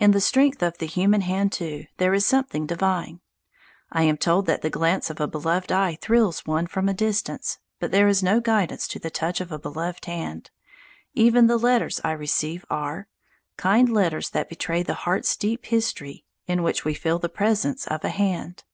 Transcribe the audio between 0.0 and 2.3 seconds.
In the strength of the human hand, too, there is